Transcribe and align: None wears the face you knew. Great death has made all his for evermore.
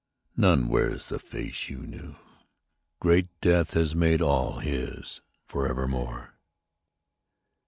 None 0.35 0.67
wears 0.67 1.09
the 1.09 1.19
face 1.19 1.69
you 1.69 1.77
knew. 1.85 2.15
Great 2.99 3.27
death 3.39 3.75
has 3.75 3.93
made 3.93 4.19
all 4.19 4.57
his 4.57 5.21
for 5.45 5.67
evermore. 5.69 6.39